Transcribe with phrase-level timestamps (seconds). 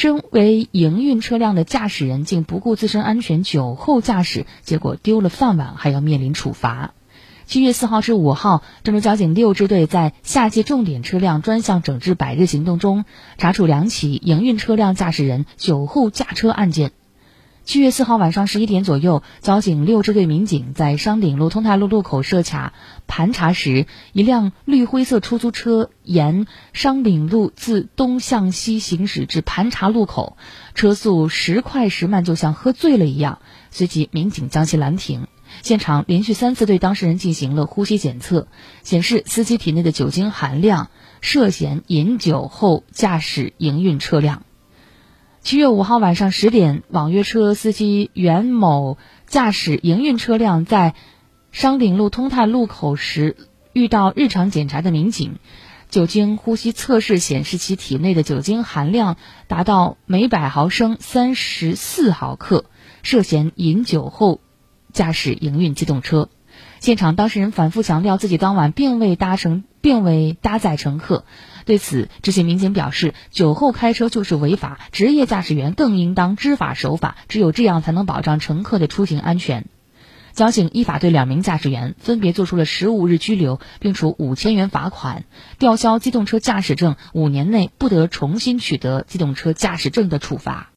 [0.00, 6.94] 身为营运车辆的驾驶人竟不顾自身安全酒后驾驶，结果丢了饭碗，还要面临处罚。
[7.44, 13.04] 七月四号至五号，郑州交警六支队在夏季重点车辆专项整治百日行动中，
[13.36, 16.92] 查处两起营运车辆驾驶人酒后驾车案件。
[17.64, 22.72] 七月四号晚上十一点左右，交警六支队民警在商鼎路通泰路路口设卡
[23.06, 30.36] 盘查时，一辆绿灰色出租车沿商鼎路自东向西行驶至盘查路口，
[30.74, 33.40] 车速时快时慢，就像喝醉了一样。
[33.70, 35.28] 随即，民警将其拦停，
[35.62, 38.48] 现场连续三次对当事人进行了呼吸检测，
[38.82, 40.90] 显示司机体内的酒精含量
[41.20, 44.42] 涉嫌饮酒后驾驶营运车辆。
[45.42, 50.94] 七月五号晚上十点，网约车司机袁某驾驶营运车辆在
[51.50, 53.36] 商鼎路通泰路口时，
[53.72, 55.38] 遇到日常检查的民警，
[55.88, 59.16] 酒精呼吸测试显示其体内的酒精含量
[59.48, 62.66] 达到每百毫升三十四毫克，
[63.02, 64.42] 涉嫌饮酒后
[64.92, 66.28] 驾驶营运机动车。
[66.80, 71.24] 现场当事人反复强调自己当晚并未搭乘，并未搭载乘客。
[71.64, 79.66] 对此，执勤民警表示，酒后开车就是违法，职业驾驶员更应当知法守法，只有这样才能保障乘客的出行安全。
[80.32, 85.24] 交警依法对两名驾驶员分别作出了十五日拘留，并处五千元罚款，
[85.58, 90.68] 吊销机动车驾驶证，五年内不得重新取得机动车驾驶证的处罚。